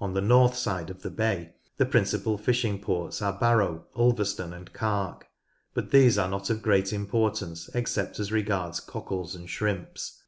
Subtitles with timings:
[0.00, 4.72] On the north side of the bay the principal fishing ports are Barrow, Ulverston, and
[4.72, 5.22] Carle,
[5.74, 10.24] but these are not of great importance except as regards cockles and shrimps.